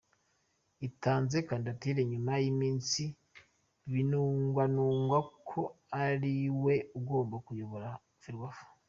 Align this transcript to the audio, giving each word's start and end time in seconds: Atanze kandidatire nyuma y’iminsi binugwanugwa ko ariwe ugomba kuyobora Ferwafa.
Atanze 0.85 1.37
kandidatire 1.47 2.01
nyuma 2.11 2.31
y’iminsi 2.43 3.03
binugwanugwa 3.91 5.17
ko 5.47 5.59
ariwe 6.03 6.75
ugomba 6.99 7.35
kuyobora 7.45 7.89
Ferwafa. 8.21 8.65